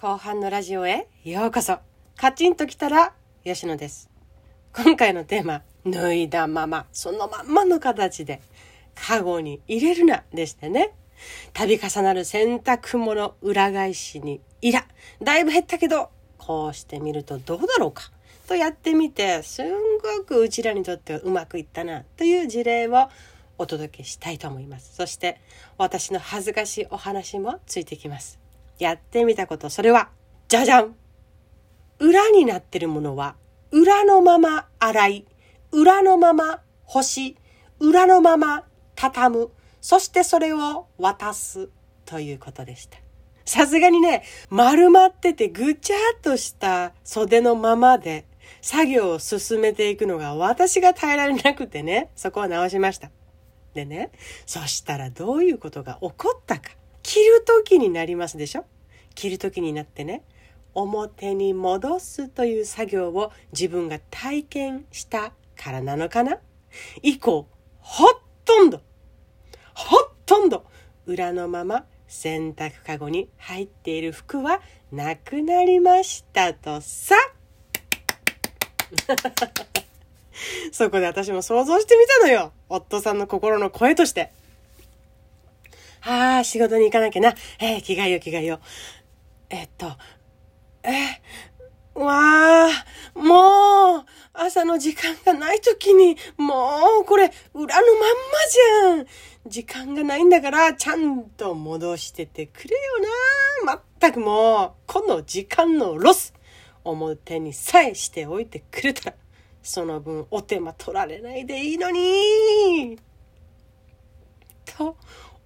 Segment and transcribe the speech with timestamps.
[0.00, 1.80] 後半のラジオへようこそ。
[2.16, 4.08] カチンときたら、吉野です。
[4.72, 8.40] 今回のテーマ、脱いだまま、そのまんまの形で、
[8.94, 10.92] カゴに入れるな、でしたね。
[11.52, 14.86] 度重なる洗濯物裏返しにイラ。
[15.20, 18.12] だいぶ減ったけど、こうしてみるとどうだろうか？
[18.46, 19.68] とやってみて、すん
[20.18, 23.08] ごくうちらにとってはうまくいったな、という事例を
[23.58, 24.94] お届けしたいと思います。
[24.94, 25.40] そして、
[25.76, 28.38] 私の恥ずかしいお話もついてきます。
[28.78, 30.10] やってみたこと、それは、
[30.48, 30.94] じゃじゃん
[31.98, 33.36] 裏になってるものは、
[33.70, 35.26] 裏のまま洗い、
[35.72, 37.36] 裏のまま干し、
[37.80, 41.68] 裏のまま畳む、そしてそれを渡す
[42.04, 42.98] ということでした。
[43.44, 48.26] さすがにね、丸まっててぐちゃっとした袖のままで
[48.60, 53.10] 作業を進めていくのが私が耐えられなくてね、そこは直しました。
[53.74, 54.10] でね、
[54.46, 56.70] そしたらどういうことが起こったか。
[57.02, 58.66] 着る時になりますでしょ
[59.18, 60.22] 着る時になってね
[60.74, 66.38] 表に戻すという作業を自分が体験したからなのかな？
[67.02, 67.48] 以降
[67.80, 68.06] ほ
[68.44, 68.80] とんど
[69.74, 70.64] ほとんど
[71.06, 74.60] 裏のまま洗濯かごに入っている服は
[74.92, 77.16] なくなりましたとさ
[80.70, 84.30] そこで私も想像してみたのよ夫さんの心の声として
[86.02, 87.34] ああ、仕事に行かなきゃな。
[87.58, 88.60] えー、着替えよ、着替えよ。
[89.50, 89.86] えっと、
[90.82, 91.20] え、
[91.94, 94.04] わあ、もう、
[94.34, 99.06] 朝の時間がない時に、もう、これ、裏のまんまじゃん。
[99.46, 102.82] 時間がないんだから、ちゃんと戻しててくれよ
[103.64, 103.72] な。
[103.72, 106.34] まったくもう、この時間のロス、
[106.84, 109.16] 表にさえしておいてくれたら、
[109.62, 112.98] その分お手間取られないでいいのに。
[114.64, 114.96] と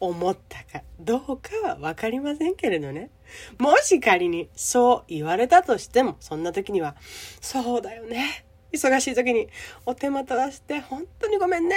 [0.03, 3.11] 思ったかどうかは分かりませんけれどね。
[3.59, 6.97] もし仮にそう言われたとしても、そんな時には、
[7.41, 8.45] そうだよね。
[8.73, 9.49] 忙しい時に
[9.87, 11.77] お手間取らせて本当にごめんね。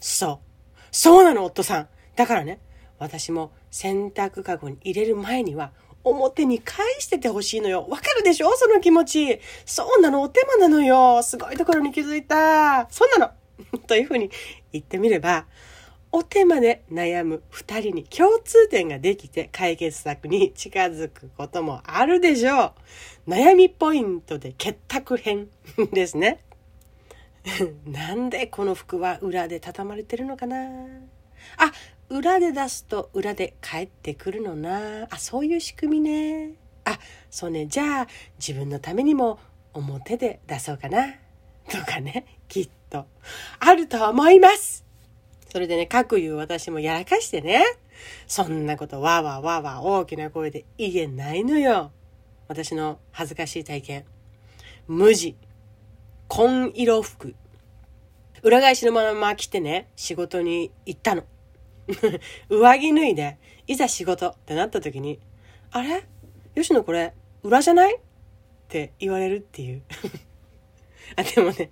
[0.00, 0.78] そう。
[0.90, 1.88] そうなの、夫さん。
[2.14, 2.60] だからね、
[2.98, 5.72] 私も洗濯かごに入れる前には、
[6.04, 7.86] 表に返しててほしいのよ。
[7.88, 8.54] わかるでしょ？
[8.56, 9.40] その気持ち。
[9.64, 11.22] そうなの、お手間なのよ。
[11.22, 12.86] すごいところに気づいた。
[12.90, 13.32] そうな
[13.72, 13.78] の。
[13.88, 14.30] というふうに
[14.72, 15.46] 言ってみれば、
[16.18, 22.72] お手間で悩む2人に共通点ができて解決策に近づくこともあるでしょ
[23.26, 23.30] う。
[23.30, 25.48] 悩みポイントで結託編
[25.92, 26.42] ですね。
[27.84, 30.56] なんでこの服は裏で畳まれてるのかな？
[31.58, 31.70] あ、
[32.08, 35.06] 裏で出すと裏で帰ってくるのな。
[35.10, 36.54] あ、そういう仕組みね。
[36.86, 37.66] あ、そうね。
[37.66, 39.38] じゃあ自分のためにも
[39.74, 41.16] 表で出そうかな。
[41.68, 42.24] とかね。
[42.48, 43.04] きっと
[43.60, 44.85] あると思います。
[45.48, 47.64] それでね、各言う私もやらかしてね。
[48.26, 51.92] そんなことわわわわ大きな声で言えないのよ。
[52.48, 54.04] 私の恥ずかしい体験。
[54.86, 55.36] 無地。
[56.28, 57.34] 紺色服。
[58.42, 61.24] 裏返しのまま着てね、仕事に行ったの。
[62.50, 65.20] 上着脱いで、いざ仕事ってなった時に、
[65.70, 66.04] あれ？
[66.54, 67.96] 吉野これ、裏じゃない？
[67.96, 67.98] っ
[68.68, 69.82] て言われるっていう。
[71.16, 71.70] あ、でもね、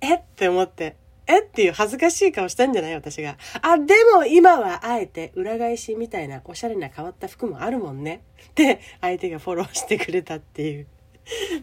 [0.00, 0.16] え？
[0.16, 0.96] って思って、
[1.28, 2.94] えっていう恥ずかしい顔したんじゃない？
[2.94, 3.36] 私が。
[3.62, 8.22] あ、でも今はあえて裏返しみたいなおしゃれな変わった服もあるもんね。
[8.50, 10.86] って相手がフォローしてくれたっていう。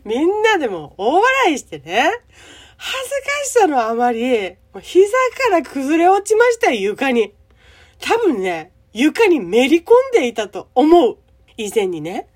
[0.05, 2.11] みんなでも大笑いしてね。
[2.77, 5.07] 恥ずかしさのあまり、膝
[5.49, 7.33] から崩れ落ちました、床に。
[7.99, 11.17] 多分ね、床にめり込んでいたと思う。
[11.57, 12.27] 以前にね、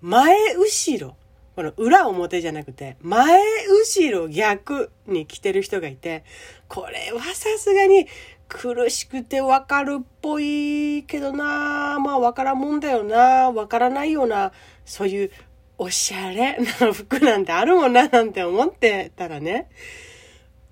[0.00, 1.16] 前後ろ、
[1.58, 3.36] この裏表じゃなくて、前
[3.68, 6.22] 後ろ逆に着てる人がいて、
[6.68, 8.06] これはさすがに
[8.46, 14.52] 苦しくてわかるっぽいけどなまあわからんもんだよなわからないような、
[14.84, 15.30] そういう
[15.78, 19.68] おしゃれな服なんてあるもんななんて思ってたらね、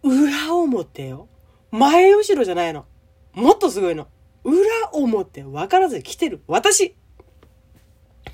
[0.04, 1.26] 裏表よ。
[1.72, 2.84] 前後ろじゃないの。
[3.32, 4.06] もっとすごいの。
[4.44, 4.60] 裏
[4.92, 6.94] 表分からず着てる私。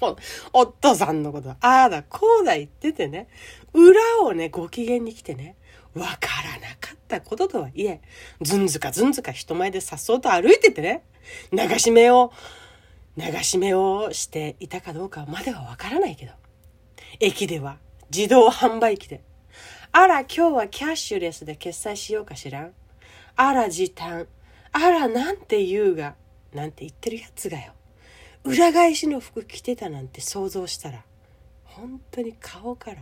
[0.02, 0.16] もう
[0.52, 3.28] 夫さんのこと、ああだ、こうだ言っててね、
[3.72, 5.54] 裏をね、ご機嫌に来てね、
[5.94, 8.00] わからなかったこととはいえ、
[8.40, 11.04] ずんずかずんずか人前でさっそうと歩いててね、
[11.52, 12.32] 流し目を、
[13.16, 16.32] 流し目をしていたかどうかまではわからないけど、
[17.20, 17.76] 駅では
[18.12, 19.22] 自動販売機で、
[19.92, 22.72] あら、今日はキャッシュレスで決済しようかしらん。
[23.36, 24.26] あら、時短。
[24.72, 26.16] あら、なんて言うが、
[26.52, 27.74] なんて言ってるやつがよ。
[28.44, 31.04] 裏返しの服着てたなんて想像したら
[31.64, 32.98] 本当に顔から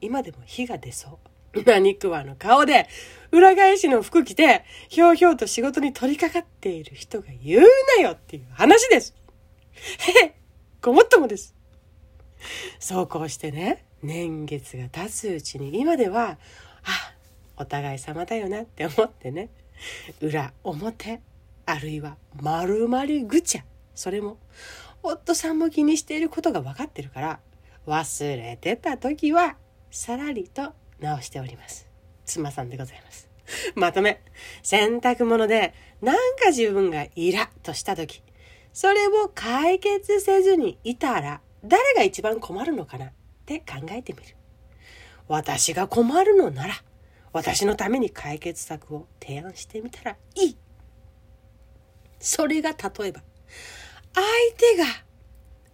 [0.00, 1.18] 今でも火が出そ
[1.54, 1.62] う。
[1.64, 2.88] 何食わの顔で
[3.32, 7.62] 裏返しの服着てひょうひょうと仕事に取り掛かっている人が言う
[7.96, 9.14] なよっていう話です。
[10.20, 10.34] へえ
[10.82, 11.54] ごもっともです。
[12.78, 16.38] そうこうしてね年月が経つうちに今では
[16.84, 17.14] あ
[17.56, 19.50] お互い様だよなって思ってね
[20.20, 21.20] 裏表
[21.66, 23.64] あるいは丸々ぐちゃ
[23.98, 24.38] それも
[25.02, 27.40] 夫さんも気にしていることが分かってるから
[27.84, 29.56] 忘れてた時は
[29.90, 31.88] さらりと直しております。
[32.24, 33.28] 妻さんでございます。
[33.74, 34.22] まとめ。
[34.62, 38.22] 洗濯物でなんか自分がイラッとした時
[38.72, 43.06] それを解決せずにいたら誰が一番困るのかな？
[43.06, 43.12] っ
[43.46, 44.36] て考えてみる。
[45.26, 46.74] 私が困るのなら
[47.32, 50.56] 私のために解決策を提案してみたらいい。
[52.20, 53.22] それが例えば
[54.14, 54.26] 相
[54.56, 54.84] 手が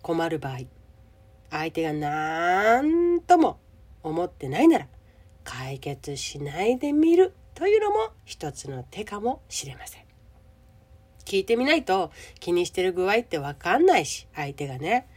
[0.03, 0.59] 困る場合
[1.51, 3.61] 相手が何とも
[4.03, 4.89] 思ってないなら
[5.45, 10.05] 解決しないでみるというのも一つの手かもしれません。
[11.25, 12.11] 聞いてみないと
[12.41, 15.09] 気にしてる具合ってわかんないし、相手がね。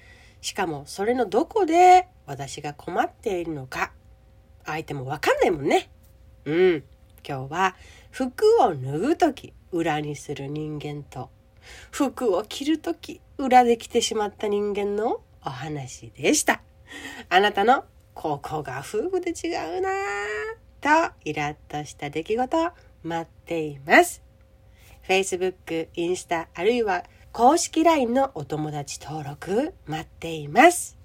[0.42, 3.92] しかもそれのどこで私が困っているのか、
[4.66, 5.90] 相手もわかんないもんね。
[6.46, 6.84] うん。
[7.28, 7.76] 今日は
[8.12, 11.30] 服を脱ぐとき裏にする人間と
[11.92, 16.62] 服を着るとき裏で着てしまった人間のお話でした。
[17.30, 22.72] あなたのここが夫婦で違うなぁとイラッとした出来事
[23.04, 24.24] 待っています。
[25.08, 30.97] Facebook、インスタあるいは公式 LINE のお友達登録待っています。